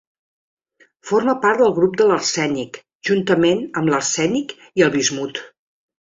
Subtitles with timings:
[1.09, 5.43] Forma part del grup de l'arsènic juntament amb l'arsènic i el bismut.